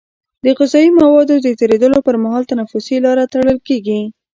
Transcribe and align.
د 0.43 0.45
غذایي 0.57 0.89
موادو 1.01 1.35
د 1.45 1.47
تیرېدلو 1.59 1.99
پر 2.07 2.15
مهال 2.23 2.43
تنفسي 2.51 2.97
لاره 3.05 3.25
تړل 3.33 3.57
کېږي. 3.67 4.01